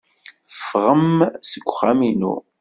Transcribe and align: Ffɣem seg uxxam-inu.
Ffɣem 0.57 1.11
seg 1.49 1.63
uxxam-inu. 1.71 2.33